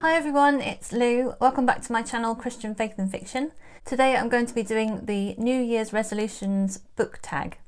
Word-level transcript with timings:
Hi 0.00 0.14
everyone, 0.14 0.60
it's 0.60 0.92
Lou. 0.92 1.34
Welcome 1.40 1.66
back 1.66 1.82
to 1.82 1.92
my 1.92 2.02
channel 2.02 2.34
Christian 2.34 2.74
Faith 2.74 2.94
and 2.98 3.10
Fiction. 3.10 3.52
Today 3.84 4.16
I'm 4.16 4.28
going 4.28 4.46
to 4.46 4.54
be 4.54 4.62
doing 4.62 5.06
the 5.06 5.34
New 5.36 5.60
Year's 5.60 5.92
Resolutions 5.92 6.78
book 6.96 7.18
tag. 7.22 7.58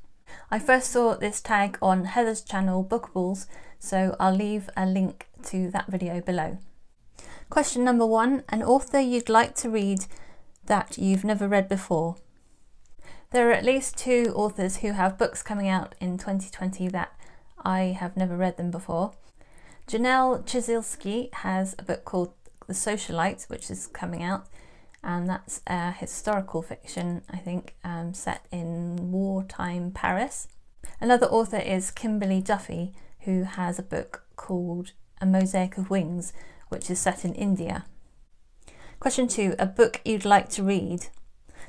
I 0.50 0.58
first 0.58 0.90
saw 0.90 1.16
this 1.16 1.40
tag 1.40 1.76
on 1.82 2.04
Heather's 2.04 2.42
channel 2.42 2.84
Bookables, 2.84 3.46
so 3.78 4.14
I'll 4.20 4.34
leave 4.34 4.70
a 4.76 4.86
link 4.86 5.28
to 5.46 5.70
that 5.72 5.88
video 5.88 6.20
below. 6.20 6.58
Question 7.48 7.84
number 7.84 8.06
one 8.06 8.44
An 8.48 8.62
author 8.62 9.00
you'd 9.00 9.28
like 9.28 9.56
to 9.56 9.68
read 9.68 10.06
that 10.66 10.98
you've 10.98 11.24
never 11.24 11.48
read 11.48 11.68
before. 11.68 12.16
There 13.32 13.48
are 13.48 13.52
at 13.52 13.64
least 13.64 13.96
two 13.96 14.32
authors 14.36 14.78
who 14.78 14.92
have 14.92 15.18
books 15.18 15.42
coming 15.42 15.68
out 15.68 15.94
in 16.00 16.18
2020 16.18 16.88
that 16.88 17.12
I 17.64 17.96
have 17.98 18.16
never 18.16 18.36
read 18.36 18.56
them 18.56 18.70
before. 18.70 19.12
J'nell 19.90 20.44
Ciesielski 20.44 21.34
has 21.34 21.74
a 21.76 21.82
book 21.82 22.04
called 22.04 22.32
The 22.68 22.74
Socialite, 22.74 23.48
which 23.50 23.72
is 23.72 23.88
coming 23.88 24.22
out, 24.22 24.46
and 25.02 25.28
that's 25.28 25.62
a 25.66 25.90
historical 25.90 26.62
fiction, 26.62 27.22
I 27.28 27.38
think, 27.38 27.74
um, 27.82 28.14
set 28.14 28.46
in 28.52 29.10
wartime 29.10 29.90
Paris. 29.90 30.46
Another 31.00 31.26
author 31.26 31.56
is 31.56 31.90
Kimberly 31.90 32.40
Duffy, 32.40 32.94
who 33.22 33.42
has 33.42 33.80
a 33.80 33.82
book 33.82 34.22
called 34.36 34.92
A 35.20 35.26
Mosaic 35.26 35.76
of 35.76 35.90
Wings, 35.90 36.32
which 36.68 36.88
is 36.88 37.00
set 37.00 37.24
in 37.24 37.34
India. 37.34 37.84
Question 39.00 39.26
two 39.26 39.56
A 39.58 39.66
book 39.66 40.00
you'd 40.04 40.24
like 40.24 40.48
to 40.50 40.62
read. 40.62 41.06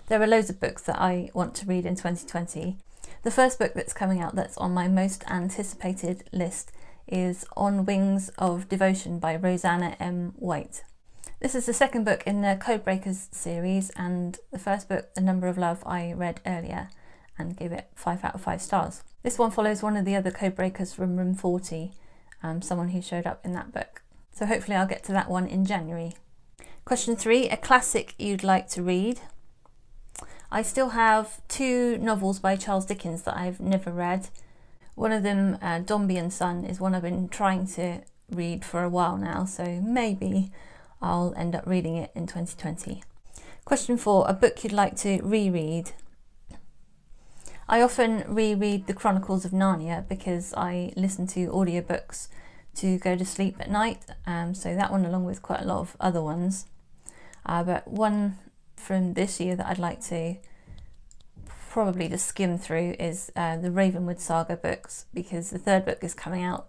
There 0.09 0.21
are 0.21 0.27
loads 0.27 0.51
of 0.51 0.59
books 0.59 0.83
that 0.83 1.01
I 1.01 1.31
want 1.33 1.55
to 1.55 1.65
read 1.65 1.87
in 1.87 1.95
2020. 1.95 2.77
The 3.23 3.31
first 3.31 3.57
book 3.57 3.73
that's 3.73 3.93
coming 3.93 4.21
out 4.21 4.35
that's 4.35 4.59
on 4.59 4.75
my 4.75 4.87
most 4.87 5.23
anticipated 5.27 6.25
list 6.31 6.71
is 7.11 7.45
On 7.57 7.85
Wings 7.85 8.29
of 8.37 8.69
Devotion 8.69 9.19
by 9.19 9.37
Roseanna 9.37 9.95
M. 9.99 10.33
White. 10.37 10.83
This 11.41 11.53
is 11.53 11.65
the 11.65 11.73
second 11.73 12.05
book 12.05 12.23
in 12.25 12.41
the 12.41 12.57
Codebreakers 12.59 13.33
series, 13.33 13.89
and 13.91 14.39
the 14.51 14.57
first 14.57 14.87
book, 14.87 15.13
The 15.13 15.21
Number 15.21 15.47
of 15.47 15.57
Love, 15.57 15.83
I 15.85 16.13
read 16.13 16.39
earlier 16.45 16.89
and 17.37 17.57
gave 17.57 17.71
it 17.71 17.89
5 17.95 18.23
out 18.23 18.35
of 18.35 18.41
5 18.41 18.61
stars. 18.61 19.03
This 19.23 19.37
one 19.37 19.51
follows 19.51 19.83
one 19.83 19.97
of 19.97 20.05
the 20.05 20.15
other 20.15 20.31
Codebreakers 20.31 20.95
from 20.95 21.17
Room 21.17 21.35
40, 21.35 21.91
um, 22.41 22.61
someone 22.61 22.89
who 22.89 23.01
showed 23.01 23.27
up 23.27 23.45
in 23.45 23.53
that 23.53 23.73
book. 23.73 24.01
So 24.31 24.45
hopefully 24.45 24.77
I'll 24.77 24.87
get 24.87 25.03
to 25.05 25.11
that 25.11 25.29
one 25.29 25.47
in 25.47 25.65
January. 25.65 26.13
Question 26.85 27.15
3 27.15 27.49
A 27.49 27.57
classic 27.57 28.15
you'd 28.17 28.43
like 28.43 28.69
to 28.69 28.81
read? 28.81 29.19
I 30.51 30.61
still 30.61 30.89
have 30.89 31.45
two 31.47 31.97
novels 31.97 32.39
by 32.39 32.55
Charles 32.55 32.85
Dickens 32.85 33.23
that 33.23 33.37
I've 33.37 33.59
never 33.59 33.91
read. 33.91 34.29
One 34.95 35.11
of 35.11 35.23
them, 35.23 35.57
uh, 35.61 35.79
Dombey 35.79 36.17
and 36.17 36.31
Son, 36.31 36.65
is 36.65 36.79
one 36.79 36.93
I've 36.93 37.01
been 37.01 37.29
trying 37.29 37.67
to 37.67 38.01
read 38.29 38.63
for 38.65 38.83
a 38.83 38.89
while 38.89 39.17
now, 39.17 39.45
so 39.45 39.79
maybe 39.81 40.51
I'll 41.01 41.33
end 41.35 41.55
up 41.55 41.65
reading 41.65 41.95
it 41.97 42.11
in 42.13 42.27
2020. 42.27 43.03
Question 43.65 43.97
four 43.97 44.25
A 44.27 44.33
book 44.33 44.63
you'd 44.63 44.73
like 44.73 44.95
to 44.97 45.19
reread? 45.23 45.91
I 47.69 47.81
often 47.81 48.25
reread 48.27 48.87
The 48.87 48.93
Chronicles 48.93 49.45
of 49.45 49.51
Narnia 49.51 50.07
because 50.07 50.53
I 50.55 50.91
listen 50.97 51.25
to 51.27 51.47
audiobooks 51.47 52.27
to 52.75 52.97
go 52.99 53.15
to 53.15 53.25
sleep 53.25 53.57
at 53.59 53.71
night, 53.71 53.99
um, 54.25 54.53
so 54.53 54.75
that 54.75 54.91
one, 54.91 55.05
along 55.05 55.25
with 55.25 55.41
quite 55.41 55.61
a 55.61 55.65
lot 55.65 55.79
of 55.79 55.95
other 55.99 56.21
ones. 56.21 56.65
Uh, 57.45 57.63
but 57.63 57.87
one 57.87 58.37
from 58.75 59.13
this 59.13 59.39
year 59.39 59.55
that 59.55 59.67
I'd 59.67 59.79
like 59.79 60.01
to 60.05 60.35
probably 61.71 62.09
just 62.09 62.25
skim 62.25 62.57
through 62.57 62.93
is 62.99 63.31
uh, 63.33 63.55
the 63.55 63.71
Ravenwood 63.71 64.19
Saga 64.19 64.57
books 64.57 65.05
because 65.13 65.51
the 65.51 65.57
third 65.57 65.85
book 65.85 66.03
is 66.03 66.13
coming 66.13 66.43
out 66.43 66.67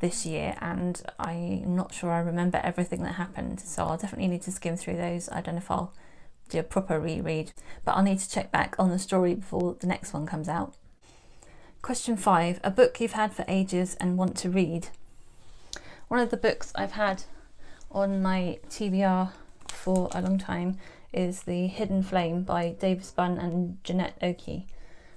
this 0.00 0.26
year 0.26 0.56
and 0.60 1.00
I'm 1.16 1.76
not 1.76 1.94
sure 1.94 2.10
I 2.10 2.18
remember 2.18 2.60
everything 2.64 3.04
that 3.04 3.12
happened 3.12 3.60
so 3.60 3.84
I'll 3.84 3.96
definitely 3.96 4.26
need 4.26 4.42
to 4.42 4.50
skim 4.50 4.76
through 4.76 4.96
those. 4.96 5.28
I 5.28 5.42
don't 5.42 5.54
know 5.54 5.60
if 5.60 5.70
I'll 5.70 5.94
do 6.48 6.58
a 6.58 6.64
proper 6.64 6.98
reread 6.98 7.52
but 7.84 7.92
I'll 7.92 8.02
need 8.02 8.18
to 8.18 8.28
check 8.28 8.50
back 8.50 8.74
on 8.80 8.90
the 8.90 8.98
story 8.98 9.36
before 9.36 9.76
the 9.78 9.86
next 9.86 10.12
one 10.12 10.26
comes 10.26 10.48
out. 10.48 10.74
Question 11.80 12.16
5. 12.16 12.58
A 12.64 12.70
book 12.72 13.00
you've 13.00 13.12
had 13.12 13.32
for 13.32 13.44
ages 13.46 13.94
and 14.00 14.18
want 14.18 14.36
to 14.38 14.50
read. 14.50 14.88
One 16.08 16.18
of 16.18 16.30
the 16.30 16.36
books 16.36 16.72
I've 16.74 16.92
had 16.92 17.22
on 17.92 18.20
my 18.20 18.58
TBR 18.68 19.30
for 19.68 20.08
a 20.12 20.20
long 20.20 20.38
time 20.38 20.78
is 21.12 21.42
The 21.42 21.66
Hidden 21.66 22.04
Flame 22.04 22.42
by 22.42 22.70
Davis 22.70 23.10
Bunn 23.10 23.38
and 23.38 23.82
Janette 23.84 24.16
Oke. 24.22 24.64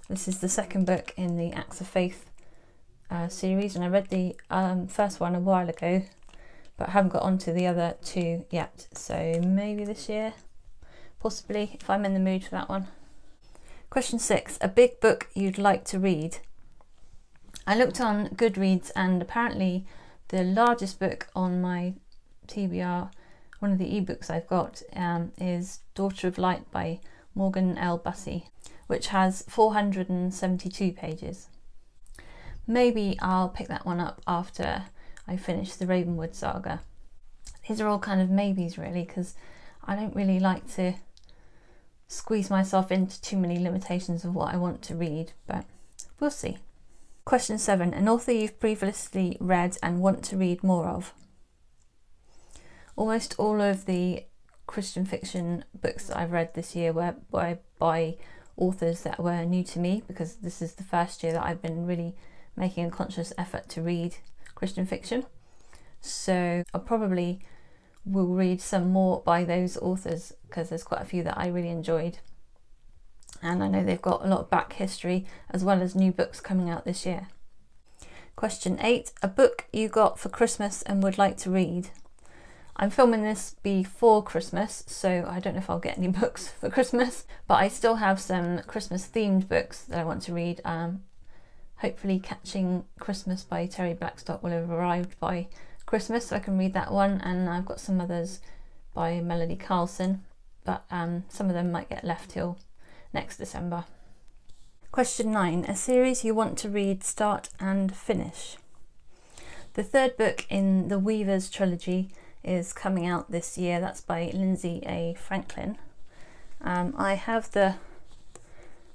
This 0.10 0.28
is 0.28 0.40
the 0.40 0.50
second 0.50 0.86
book 0.86 1.14
in 1.16 1.38
the 1.38 1.54
Acts 1.54 1.80
of 1.80 1.88
Faith 1.88 2.30
uh, 3.10 3.30
series, 3.30 3.76
and 3.76 3.84
I 3.84 3.88
read 3.88 4.10
the 4.10 4.36
um, 4.50 4.88
first 4.88 5.20
one 5.20 5.36
a 5.36 5.40
while 5.40 5.70
ago, 5.70 6.04
but 6.78 6.90
I 6.90 6.92
haven't 6.92 7.14
got 7.14 7.22
onto 7.22 7.54
the 7.54 7.66
other 7.66 7.96
two 8.04 8.46
yet. 8.50 8.88
So 8.94 9.42
maybe 9.46 9.86
this 9.86 10.10
year, 10.10 10.34
possibly, 11.20 11.78
if 11.80 11.90
I'm 11.90 12.04
in 12.04 12.14
the 12.14 12.20
mood 12.20 12.44
for 12.44 12.52
that 12.52 12.70
one. 12.70 12.88
Question 13.90 14.20
six 14.20 14.58
A 14.60 14.68
big 14.68 15.00
book 15.00 15.30
you'd 15.34 15.58
like 15.58 15.86
to 15.86 16.00
read? 16.00 16.40
I 17.66 17.76
looked 17.78 18.02
on 18.02 18.30
Goodreads, 18.30 18.92
and 18.96 19.22
apparently, 19.22 19.86
the 20.28 20.44
largest 20.44 21.00
book 21.00 21.28
on 21.36 21.62
my 21.62 21.94
TBR 22.48 23.12
one 23.66 23.72
of 23.72 23.80
the 23.80 24.00
ebooks 24.00 24.30
I've 24.30 24.46
got 24.46 24.84
um, 24.96 25.32
is 25.40 25.80
Daughter 25.96 26.28
of 26.28 26.38
Light 26.38 26.70
by 26.70 27.00
Morgan 27.34 27.80
L. 27.80 27.98
Busse, 27.98 28.44
which 28.86 29.08
has 29.08 29.44
472 29.48 30.92
pages. 30.92 31.48
Maybe 32.68 33.18
I'll 33.24 33.50
pick 33.50 33.68
that 33.70 33.84
one 33.84 34.00
up 34.00 34.22
after 34.28 34.84
I 35.28 35.36
finish 35.36 35.74
the 35.74 35.88
Ravenwood 35.88 36.36
saga. 36.36 36.82
These 37.68 37.82
are 37.82 37.88
all 37.88 37.98
kind 37.98 38.22
of 38.22 38.30
maybes, 38.30 38.78
really, 38.78 39.04
because 39.04 39.34
I 39.84 39.96
don't 39.96 40.16
really 40.16 40.40
like 40.40 40.72
to 40.76 40.94
squeeze 42.08 42.52
myself 42.52 42.92
into 42.92 43.20
too 43.20 43.38
many 43.38 43.58
limitations 43.58 44.24
of 44.24 44.36
what 44.36 44.54
I 44.54 44.58
want 44.58 44.84
to 44.84 44.96
read, 44.96 45.32
but 45.48 45.66
we'll 46.20 46.30
see. 46.30 46.60
Question 47.24 47.58
seven 47.58 47.96
An 47.96 48.08
author 48.08 48.32
you've 48.32 48.60
previously 48.60 49.38
read 49.40 49.76
and 49.82 50.02
want 50.02 50.24
to 50.26 50.38
read 50.38 50.64
more 50.64 50.86
of? 50.86 51.16
Almost 52.96 53.36
all 53.38 53.62
of 53.62 53.86
the 53.86 54.26
Christian 54.68 55.06
fiction 55.06 55.64
books 55.80 56.08
that 56.08 56.18
I've 56.18 56.32
read 56.32 56.54
this 56.54 56.76
year 56.76 56.92
were 56.92 57.16
by, 57.30 57.60
by 57.78 58.18
authors 58.58 59.02
that 59.02 59.20
were 59.20 59.46
new 59.46 59.64
to 59.64 59.80
me 59.80 60.04
because 60.08 60.36
this 60.38 60.62
is 60.62 60.74
the 60.74 60.84
first 60.84 61.24
year 61.24 61.34
that 61.34 61.46
I've 61.46 61.62
been 61.62 61.86
really 61.86 62.16
making 62.56 62.86
a 62.86 62.92
conscious 62.92 63.34
effort 63.38 63.70
to 63.70 63.82
read 63.82 64.16
Christian 64.56 64.86
fiction. 64.86 65.26
So 66.02 66.64
I 66.74 66.78
probably 66.80 67.42
will 68.06 68.28
read 68.28 68.62
some 68.62 68.92
more 68.92 69.22
by 69.26 69.44
those 69.44 69.78
authors 69.78 70.34
because 70.48 70.70
there's 70.70 70.84
quite 70.84 71.02
a 71.02 71.06
few 71.06 71.24
that 71.24 71.38
I 71.38 71.48
really 71.48 71.70
enjoyed. 71.70 72.20
And 73.42 73.64
I 73.64 73.68
know 73.68 73.84
they've 73.84 74.02
got 74.02 74.24
a 74.24 74.28
lot 74.28 74.42
of 74.42 74.50
back 74.50 74.74
history 74.74 75.26
as 75.50 75.64
well 75.64 75.82
as 75.82 75.96
new 75.96 76.12
books 76.12 76.40
coming 76.40 76.70
out 76.70 76.86
this 76.86 77.06
year. 77.06 77.28
Question 78.36 78.80
8 78.82 79.12
A 79.22 79.28
book 79.28 79.66
you 79.72 79.88
got 79.90 80.20
for 80.20 80.30
Christmas 80.30 80.82
and 80.84 81.04
would 81.04 81.18
like 81.18 81.38
to 81.38 81.52
read. 81.52 81.90
I'm 82.78 82.90
filming 82.90 83.24
this 83.24 83.56
before 83.64 84.22
Christmas, 84.22 84.84
so 84.86 85.26
I 85.30 85.40
don't 85.40 85.54
know 85.54 85.60
if 85.60 85.70
I'll 85.70 85.80
get 85.80 85.98
any 85.98 86.08
books 86.22 86.50
for 86.50 86.70
Christmas, 86.70 87.26
but 87.48 87.56
I 87.56 87.70
still 87.70 87.96
have 87.96 88.20
some 88.20 88.60
Christmas 88.64 89.08
themed 89.08 89.48
books 89.48 89.84
that 89.84 90.00
I 90.00 90.04
want 90.04 90.24
to 90.24 90.34
read. 90.34 90.60
Um, 90.66 91.04
hopefully, 91.78 92.20
Catching 92.20 92.84
Christmas 93.00 93.44
by 93.44 93.66
Terri 93.68 93.98
Blackstock 93.98 94.44
will 94.44 94.52
have 94.52 94.70
arrived 94.70 95.18
by 95.22 95.48
Christmas, 95.86 96.28
so 96.28 96.36
I 96.36 96.40
can 96.40 96.58
read 96.58 96.74
that 96.74 96.92
one, 96.92 97.22
and 97.22 97.50
I've 97.50 97.66
got 97.66 97.80
some 97.80 98.02
others 98.02 98.42
by 98.94 99.22
Melody 99.22 99.56
Carlson, 99.56 100.24
but 100.66 100.84
um, 100.92 101.24
some 101.30 101.48
of 101.48 101.54
them 101.54 101.72
might 101.72 101.90
get 101.90 102.04
left 102.04 102.32
till 102.32 102.58
next 103.14 103.38
December. 103.38 103.86
Question 104.92 105.32
9 105.32 105.66
A 105.66 105.76
series 105.78 106.26
you 106.26 106.36
want 106.36 106.58
to 106.58 106.70
read, 106.70 107.06
start, 107.06 107.50
and 107.58 107.96
finish. 107.96 108.58
The 109.76 109.84
third 109.84 110.18
book 110.18 110.46
in 110.50 110.90
the 110.90 111.00
Weavers 111.00 111.50
trilogy 111.50 112.10
is 112.46 112.74
coming 112.74 113.06
out 113.06 113.32
this 113.32 113.58
year. 113.58 113.80
That's 113.80 114.02
by 114.02 114.32
Lindsay 114.34 114.82
A. 114.86 115.16
Franklin. 115.20 115.78
Um, 116.62 116.94
I 116.98 117.16
have 117.16 117.52
the 117.52 117.76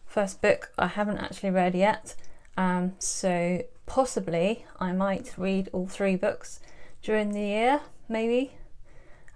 first 0.06 0.40
book 0.40 0.72
I 0.78 0.86
haven't 0.86 1.18
actually 1.18 1.50
read 1.50 1.74
yet, 1.74 2.14
um, 2.56 2.94
so 2.98 3.62
possibly 3.86 4.64
I 4.78 4.92
might 4.92 5.34
read 5.36 5.68
all 5.72 5.86
three 5.86 6.16
books 6.16 6.60
during 7.02 7.32
the 7.32 7.40
year, 7.40 7.80
maybe. 8.08 8.52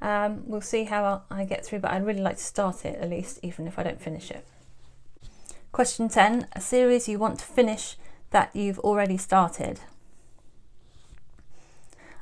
Um, 0.01 0.43
we'll 0.47 0.61
see 0.61 0.85
how 0.85 1.23
I 1.31 1.45
get 1.45 1.65
through, 1.65 1.81
but 1.81 1.91
I'd 1.91 2.05
really 2.05 2.21
like 2.21 2.37
to 2.37 2.45
start 2.45 2.85
it 2.85 2.99
at 3.01 3.09
least, 3.09 3.39
even 3.43 3.67
if 3.67 3.79
I 3.79 3.83
don't 3.83 4.01
finish 4.01 4.31
it. 4.31 4.47
Question 5.73 6.09
10 6.09 6.49
A 6.53 6.61
series 6.61 7.09
you 7.09 7.19
want 7.19 7.39
to 7.41 7.45
finish 7.45 7.97
that 8.31 8.55
you've 8.55 8.79
already 8.81 9.17
started. 9.17 9.81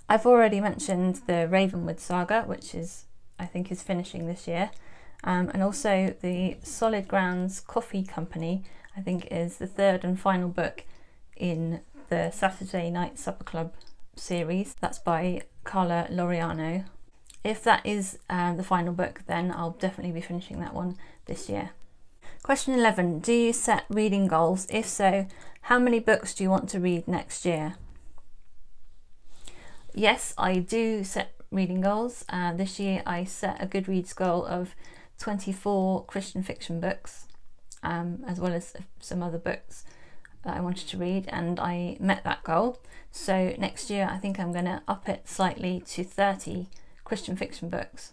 I've 0.09 0.27
already 0.27 0.61
mentioned 0.61 1.23
the 1.27 1.49
Ravenwood 1.49 2.01
saga, 2.01 2.43
which 2.43 2.75
is 2.75 3.07
I 3.39 3.47
think 3.47 3.73
is 3.73 3.83
finishing 3.83 4.27
this 4.27 4.47
year, 4.47 4.71
um, 5.25 5.51
and 5.53 5.63
also 5.63 6.15
the 6.21 6.57
Solid 6.63 7.09
Grounds 7.09 7.61
Coffee 7.61 8.05
Company. 8.05 8.65
I 8.97 9.01
think 9.01 9.27
is 9.31 9.57
the 9.57 9.67
third 9.67 10.05
and 10.05 10.21
final 10.21 10.49
book 10.49 10.85
in 11.37 11.81
the 12.09 12.31
Saturday 12.31 12.91
Night 12.91 13.19
Supper 13.19 13.45
Club 13.45 13.73
series. 14.17 14.77
That's 14.81 14.99
by 14.99 15.43
Carla 15.65 16.07
Laureano. 16.11 16.85
If 17.43 17.65
that 17.65 17.85
is 17.85 18.19
uh, 18.31 18.55
the 18.55 18.63
final 18.63 18.93
book, 18.93 19.23
then 19.27 19.51
I'll 19.51 19.71
definitely 19.71 20.13
be 20.13 20.21
finishing 20.21 20.61
that 20.61 20.75
one 20.75 20.97
this 21.27 21.49
year. 21.49 21.71
Question 22.43 22.75
11 22.75 23.21
Do 23.21 23.33
you 23.33 23.53
set 23.53 23.85
reading 23.89 24.27
goals? 24.27 24.67
If 24.69 24.87
so, 24.87 25.27
how 25.63 25.79
many 25.79 26.01
books 26.01 26.35
do 26.35 26.45
you 26.45 26.51
want 26.51 26.69
to 26.71 26.81
read 26.81 27.09
next 27.09 27.45
year? 27.45 27.75
Yes, 29.95 30.33
I 30.39 30.59
do 30.59 31.05
set 31.05 31.35
reading 31.51 31.83
goals. 31.83 32.25
Uh, 32.29 32.55
this 32.55 32.81
year 32.81 33.03
I 33.05 33.25
set 33.25 33.63
a 33.63 33.67
Goodreads 33.67 34.15
goal 34.15 34.47
of 34.47 34.75
24 35.19 36.07
Christian 36.07 36.43
fiction 36.43 36.81
books, 36.81 37.27
um, 37.83 38.25
as 38.27 38.41
well 38.41 38.55
as 38.55 38.73
some 39.01 39.23
other 39.23 39.39
books 39.39 39.85
that 40.45 40.57
I 40.57 40.61
wanted 40.61 40.89
to 40.89 40.97
read, 40.97 41.27
and 41.29 41.61
I 41.61 41.99
met 42.01 42.25
that 42.25 42.43
goal. 42.43 42.81
So 43.11 43.55
next 43.59 43.91
year 43.91 44.09
I 44.11 44.17
think 44.17 44.41
I'm 44.41 44.53
going 44.53 44.65
to 44.65 44.83
up 44.89 45.09
it 45.09 45.29
slightly 45.29 45.83
to 45.89 46.05
30 46.05 46.69
Christian 47.05 47.37
fiction 47.37 47.69
books. 47.69 48.13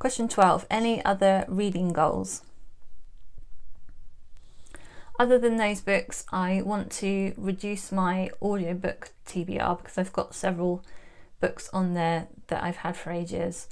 Question 0.00 0.28
12 0.28 0.66
Any 0.68 1.04
other 1.04 1.44
reading 1.46 1.92
goals? 1.92 2.42
Other 5.18 5.38
than 5.38 5.56
those 5.56 5.80
books, 5.80 6.26
I 6.30 6.60
want 6.62 6.92
to 6.92 7.32
reduce 7.38 7.90
my 7.90 8.30
audiobook 8.42 9.12
TBR 9.26 9.78
because 9.78 9.96
I've 9.96 10.12
got 10.12 10.34
several 10.34 10.84
books 11.40 11.70
on 11.72 11.94
there 11.94 12.28
that 12.48 12.62
I've 12.62 12.76
had 12.76 12.96
for 12.96 13.10
ages. 13.10 13.68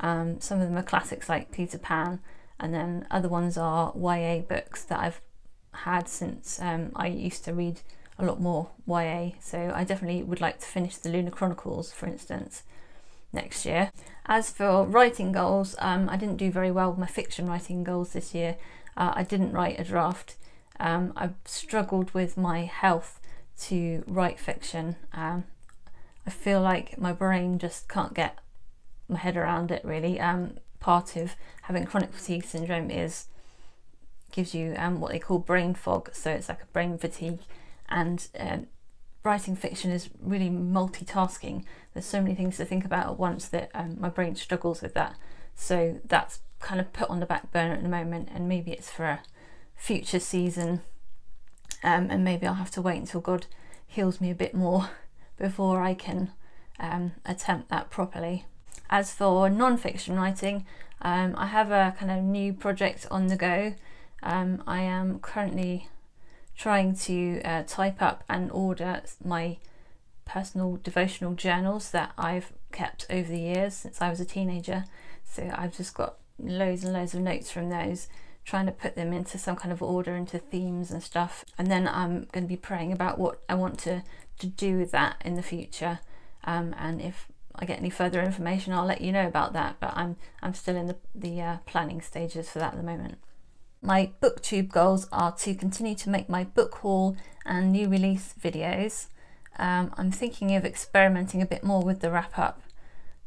Um, 0.00 0.40
some 0.40 0.60
of 0.60 0.68
them 0.68 0.78
are 0.78 0.82
classics 0.82 1.28
like 1.28 1.50
Peter 1.50 1.78
Pan, 1.78 2.20
and 2.58 2.72
then 2.72 3.06
other 3.10 3.28
ones 3.28 3.58
are 3.58 3.92
YA 3.94 4.40
books 4.40 4.84
that 4.84 5.00
I've 5.00 5.20
had 5.72 6.08
since 6.08 6.60
um, 6.62 6.92
I 6.96 7.08
used 7.08 7.44
to 7.44 7.52
read 7.52 7.80
a 8.18 8.24
lot 8.24 8.40
more 8.40 8.70
YA. 8.86 9.32
So 9.40 9.72
I 9.74 9.84
definitely 9.84 10.22
would 10.22 10.40
like 10.40 10.60
to 10.60 10.66
finish 10.66 10.96
the 10.96 11.10
Lunar 11.10 11.30
Chronicles, 11.30 11.92
for 11.92 12.06
instance, 12.06 12.62
next 13.34 13.66
year. 13.66 13.90
As 14.24 14.50
for 14.50 14.86
writing 14.86 15.32
goals, 15.32 15.76
um, 15.78 16.08
I 16.08 16.16
didn't 16.16 16.38
do 16.38 16.50
very 16.50 16.70
well 16.70 16.90
with 16.90 16.98
my 16.98 17.06
fiction 17.06 17.46
writing 17.46 17.84
goals 17.84 18.14
this 18.14 18.34
year. 18.34 18.56
Uh, 18.96 19.12
I 19.14 19.24
didn't 19.24 19.52
write 19.52 19.78
a 19.78 19.84
draft. 19.84 20.36
Um, 20.78 21.12
I've 21.16 21.34
struggled 21.44 22.12
with 22.12 22.36
my 22.36 22.64
health 22.64 23.20
to 23.62 24.04
write 24.06 24.38
fiction. 24.38 24.96
Um, 25.12 25.44
I 26.26 26.30
feel 26.30 26.60
like 26.60 26.98
my 26.98 27.12
brain 27.12 27.58
just 27.58 27.88
can't 27.88 28.14
get 28.14 28.38
my 29.08 29.18
head 29.18 29.36
around 29.36 29.70
it 29.70 29.84
really. 29.84 30.20
Um, 30.20 30.58
part 30.80 31.16
of 31.16 31.36
having 31.62 31.84
chronic 31.84 32.12
fatigue 32.12 32.44
syndrome 32.44 32.90
is 32.90 33.26
gives 34.32 34.54
you 34.54 34.74
um, 34.76 35.00
what 35.00 35.12
they 35.12 35.18
call 35.18 35.38
brain 35.38 35.74
fog, 35.74 36.10
so 36.12 36.30
it's 36.30 36.48
like 36.48 36.62
a 36.62 36.66
brain 36.66 36.98
fatigue, 36.98 37.38
and 37.88 38.28
uh, 38.38 38.58
writing 39.22 39.56
fiction 39.56 39.90
is 39.90 40.10
really 40.20 40.50
multitasking. 40.50 41.64
There's 41.94 42.04
so 42.04 42.20
many 42.20 42.34
things 42.34 42.58
to 42.58 42.64
think 42.64 42.84
about 42.84 43.06
at 43.06 43.18
once 43.18 43.48
that 43.48 43.70
um, 43.72 43.96
my 43.98 44.10
brain 44.10 44.36
struggles 44.36 44.82
with 44.82 44.94
that. 44.94 45.16
So 45.54 46.00
that's 46.04 46.40
kind 46.60 46.80
of 46.80 46.92
put 46.92 47.08
on 47.08 47.20
the 47.20 47.26
back 47.26 47.50
burner 47.50 47.74
at 47.74 47.82
the 47.82 47.88
moment, 47.88 48.28
and 48.34 48.48
maybe 48.48 48.72
it's 48.72 48.90
for 48.90 49.04
a 49.04 49.22
future 49.76 50.20
season, 50.20 50.80
um, 51.84 52.10
and 52.10 52.24
maybe 52.24 52.46
I'll 52.46 52.54
have 52.54 52.70
to 52.72 52.82
wait 52.82 52.98
until 52.98 53.20
God 53.20 53.46
heals 53.86 54.20
me 54.20 54.30
a 54.30 54.34
bit 54.34 54.54
more 54.54 54.90
before 55.38 55.82
I 55.82 55.94
can 55.94 56.32
um, 56.80 57.12
attempt 57.24 57.68
that 57.68 57.90
properly. 57.90 58.44
As 58.88 59.12
for 59.12 59.50
non 59.50 59.76
fiction 59.76 60.16
writing, 60.16 60.64
um, 61.02 61.34
I 61.36 61.46
have 61.46 61.70
a 61.70 61.94
kind 61.98 62.10
of 62.10 62.22
new 62.22 62.52
project 62.52 63.06
on 63.10 63.26
the 63.26 63.36
go. 63.36 63.74
Um, 64.22 64.62
I 64.66 64.80
am 64.80 65.18
currently 65.18 65.88
trying 66.56 66.94
to 66.94 67.42
uh, 67.44 67.62
type 67.66 68.00
up 68.00 68.24
and 68.28 68.50
order 68.50 69.02
my 69.22 69.58
personal 70.24 70.78
devotional 70.82 71.34
journals 71.34 71.90
that 71.90 72.12
I've 72.16 72.52
kept 72.72 73.06
over 73.10 73.28
the 73.28 73.40
years 73.40 73.74
since 73.74 74.00
I 74.00 74.08
was 74.08 74.20
a 74.20 74.24
teenager. 74.24 74.84
So 75.24 75.50
I've 75.54 75.76
just 75.76 75.94
got 75.94 76.16
loads 76.38 76.84
and 76.84 76.92
loads 76.92 77.14
of 77.14 77.20
notes 77.20 77.50
from 77.50 77.68
those, 77.70 78.08
trying 78.46 78.64
to 78.64 78.72
put 78.72 78.94
them 78.94 79.12
into 79.12 79.36
some 79.36 79.56
kind 79.56 79.72
of 79.72 79.82
order, 79.82 80.14
into 80.14 80.38
themes 80.38 80.90
and 80.92 81.02
stuff. 81.02 81.44
And 81.58 81.68
then 81.68 81.88
I'm 81.88 82.28
going 82.32 82.44
to 82.44 82.48
be 82.48 82.56
praying 82.56 82.92
about 82.92 83.18
what 83.18 83.42
I 83.48 83.56
want 83.56 83.78
to, 83.80 84.04
to 84.38 84.46
do 84.46 84.78
with 84.78 84.92
that 84.92 85.20
in 85.24 85.34
the 85.34 85.42
future. 85.42 85.98
Um, 86.44 86.74
and 86.78 87.02
if 87.02 87.26
I 87.56 87.64
get 87.64 87.80
any 87.80 87.90
further 87.90 88.22
information, 88.22 88.72
I'll 88.72 88.86
let 88.86 89.00
you 89.00 89.10
know 89.10 89.26
about 89.26 89.52
that. 89.54 89.76
But 89.80 89.92
I'm 89.96 90.16
I'm 90.42 90.54
still 90.54 90.76
in 90.76 90.86
the 90.86 90.96
the 91.14 91.40
uh, 91.40 91.56
planning 91.66 92.00
stages 92.00 92.48
for 92.48 92.60
that 92.60 92.72
at 92.72 92.76
the 92.76 92.84
moment. 92.84 93.18
My 93.82 94.12
booktube 94.22 94.70
goals 94.70 95.08
are 95.10 95.32
to 95.32 95.54
continue 95.54 95.94
to 95.96 96.10
make 96.10 96.28
my 96.28 96.44
book 96.44 96.76
haul 96.76 97.16
and 97.44 97.72
new 97.72 97.88
release 97.88 98.34
videos. 98.40 99.06
Um, 99.58 99.92
I'm 99.96 100.10
thinking 100.10 100.54
of 100.54 100.64
experimenting 100.64 101.42
a 101.42 101.46
bit 101.46 101.64
more 101.64 101.82
with 101.82 102.00
the 102.00 102.10
wrap 102.10 102.38
up 102.38 102.60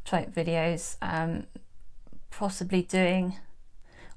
type 0.05 0.33
videos, 0.33 0.95
um, 1.01 1.45
possibly 2.29 2.81
doing, 2.83 3.37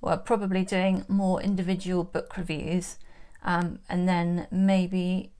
well, 0.02 0.18
probably 0.18 0.64
doing 0.64 1.04
more 1.08 1.40
individual 1.40 2.02
book 2.02 2.36
reviews, 2.36 2.98
um, 3.44 3.78
and 3.88 4.08
then 4.08 4.48
maybe, 4.50 5.30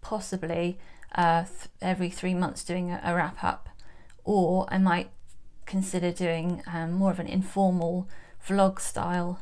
possibly 0.00 0.78
uh, 1.14 1.44
th- 1.44 1.68
every 1.82 2.08
three 2.08 2.34
months 2.34 2.64
doing 2.64 2.90
a, 2.90 3.00
a, 3.04 3.14
wrap 3.14 3.44
up, 3.44 3.68
or 4.24 4.66
I 4.68 4.78
might 4.78 5.10
consider 5.66 6.10
doing 6.10 6.62
um, 6.66 6.92
more 6.92 7.10
of 7.10 7.20
an 7.20 7.26
informal 7.26 8.08
vlog 8.46 8.80
style 8.80 9.38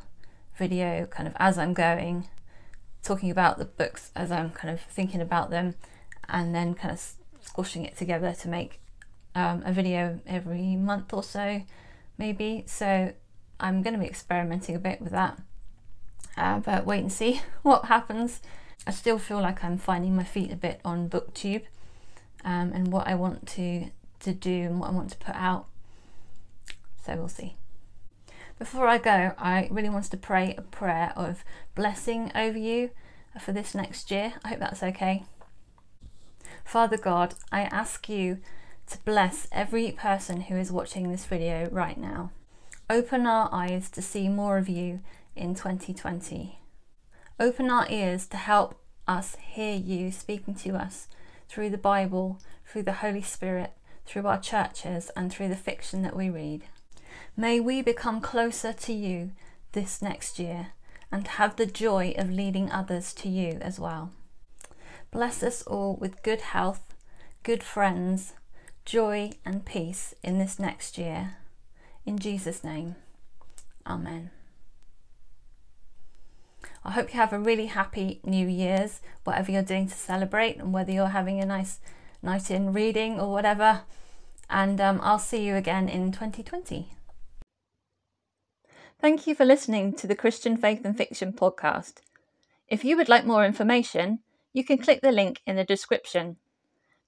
video 0.57 1.05
kind 1.05 1.27
of 1.27 1.33
as 1.39 1.57
I'm 1.57 1.73
going, 1.73 2.27
talking 3.03 3.31
about 3.31 3.57
the 3.57 3.65
books 3.65 4.11
as 4.13 4.29
I'm 4.29 4.49
kind 4.49 4.73
of 4.73 4.81
thinking 4.81 5.21
about 5.21 5.51
them, 5.51 5.75
and 6.27 6.53
then 6.53 6.73
kind 6.73 6.93
of 6.93 7.13
squashing 7.41 7.85
it 7.85 7.95
together 7.95 8.33
to 8.41 8.49
make 8.49 8.81
um, 9.35 9.63
a 9.65 9.71
video 9.71 10.19
every 10.27 10.75
month 10.75 11.13
or 11.13 11.23
so, 11.23 11.61
maybe. 12.17 12.65
So 12.67 13.13
I'm 13.59 13.81
going 13.81 13.93
to 13.93 13.99
be 13.99 14.05
experimenting 14.05 14.75
a 14.75 14.79
bit 14.79 15.01
with 15.01 15.11
that, 15.11 15.39
uh, 16.37 16.59
but 16.59 16.85
wait 16.85 16.99
and 16.99 17.11
see 17.11 17.41
what 17.63 17.85
happens. 17.85 18.41
I 18.85 18.91
still 18.91 19.17
feel 19.17 19.41
like 19.41 19.63
I'm 19.63 19.77
finding 19.77 20.15
my 20.15 20.23
feet 20.23 20.51
a 20.51 20.55
bit 20.55 20.79
on 20.85 21.09
BookTube 21.09 21.63
um, 22.45 22.71
and 22.73 22.91
what 22.91 23.07
I 23.07 23.15
want 23.15 23.47
to 23.49 23.87
to 24.19 24.33
do 24.33 24.63
and 24.63 24.79
what 24.79 24.89
I 24.89 24.93
want 24.93 25.11
to 25.11 25.17
put 25.17 25.35
out. 25.35 25.67
So 27.05 27.15
we'll 27.15 27.27
see. 27.27 27.55
Before 28.57 28.87
I 28.87 28.97
go, 28.97 29.33
I 29.37 29.67
really 29.69 29.89
wanted 29.89 30.11
to 30.11 30.17
pray 30.17 30.55
a 30.57 30.63
prayer 30.63 31.13
of 31.15 31.43
blessing 31.75 32.31
over 32.33 32.57
you 32.57 32.89
for 33.39 33.51
this 33.51 33.75
next 33.75 34.09
year. 34.09 34.33
I 34.43 34.49
hope 34.49 34.59
that's 34.59 34.81
okay. 34.81 35.25
Father 36.65 36.97
God, 36.97 37.35
I 37.51 37.61
ask 37.61 38.09
you 38.09 38.39
to 38.87 38.97
bless 39.05 39.47
every 39.51 39.91
person 39.91 40.41
who 40.41 40.55
is 40.55 40.71
watching 40.71 41.11
this 41.11 41.25
video 41.25 41.69
right 41.71 41.97
now. 41.97 42.31
Open 42.89 43.27
our 43.27 43.49
eyes 43.51 43.89
to 43.89 44.01
see 44.01 44.29
more 44.29 44.57
of 44.57 44.69
you 44.69 45.01
in 45.35 45.55
2020. 45.55 46.59
Open 47.37 47.69
our 47.69 47.85
ears 47.89 48.25
to 48.27 48.37
help 48.37 48.81
us 49.05 49.35
hear 49.41 49.75
you 49.75 50.09
speaking 50.09 50.55
to 50.55 50.69
us 50.69 51.09
through 51.49 51.69
the 51.69 51.77
Bible, 51.77 52.39
through 52.65 52.83
the 52.83 52.93
Holy 52.93 53.21
Spirit, 53.21 53.73
through 54.05 54.25
our 54.25 54.39
churches, 54.39 55.11
and 55.17 55.29
through 55.29 55.49
the 55.49 55.57
fiction 55.57 56.01
that 56.03 56.15
we 56.15 56.29
read. 56.29 56.63
May 57.35 57.59
we 57.59 57.81
become 57.81 58.21
closer 58.21 58.71
to 58.71 58.93
you 58.93 59.31
this 59.73 60.01
next 60.01 60.39
year 60.39 60.67
and 61.11 61.27
have 61.27 61.57
the 61.57 61.65
joy 61.65 62.13
of 62.17 62.31
leading 62.31 62.71
others 62.71 63.13
to 63.15 63.27
you 63.27 63.57
as 63.59 63.81
well. 63.81 64.11
Bless 65.11 65.43
us 65.43 65.61
all 65.63 65.97
with 65.97 66.23
good 66.23 66.39
health, 66.39 66.95
good 67.43 67.63
friends, 67.63 68.33
joy, 68.85 69.31
and 69.43 69.65
peace 69.65 70.13
in 70.23 70.37
this 70.37 70.57
next 70.57 70.97
year. 70.97 71.35
In 72.07 72.17
Jesus' 72.17 72.63
name, 72.63 72.95
Amen. 73.85 74.31
I 76.85 76.91
hope 76.91 77.13
you 77.13 77.19
have 77.19 77.33
a 77.33 77.39
really 77.39 77.65
happy 77.65 78.21
New 78.23 78.47
Year's, 78.47 79.01
whatever 79.25 79.51
you're 79.51 79.61
doing 79.61 79.89
to 79.89 79.93
celebrate, 79.93 80.55
and 80.55 80.73
whether 80.73 80.93
you're 80.93 81.07
having 81.07 81.41
a 81.41 81.45
nice 81.45 81.79
night 82.23 82.49
in 82.49 82.71
reading 82.71 83.19
or 83.19 83.33
whatever. 83.33 83.81
And 84.49 84.79
um, 84.79 85.01
I'll 85.03 85.19
see 85.19 85.45
you 85.45 85.55
again 85.55 85.89
in 85.89 86.13
2020. 86.13 86.93
Thank 89.01 89.27
you 89.27 89.35
for 89.35 89.43
listening 89.43 89.91
to 89.95 90.07
the 90.07 90.15
Christian 90.15 90.55
Faith 90.55 90.85
and 90.85 90.95
Fiction 90.95 91.33
podcast. 91.33 91.95
If 92.69 92.85
you 92.85 92.95
would 92.95 93.09
like 93.09 93.25
more 93.25 93.43
information, 93.43 94.19
you 94.53 94.63
can 94.63 94.77
click 94.77 95.01
the 95.01 95.11
link 95.11 95.41
in 95.45 95.57
the 95.57 95.65
description. 95.65 96.37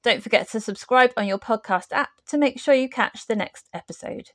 Don't 0.04 0.22
forget 0.22 0.50
to 0.50 0.60
subscribe 0.60 1.14
on 1.16 1.26
your 1.26 1.40
podcast 1.40 1.94
app 1.94 2.10
to 2.28 2.38
make 2.38 2.60
sure 2.60 2.74
you 2.74 2.90
catch 2.90 3.28
the 3.28 3.36
next 3.38 3.70
episode. 3.74 4.32